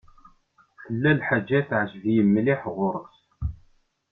[0.83, 3.17] Tella lḥaǧa tejbed-iyi mliḥ ɣur-s.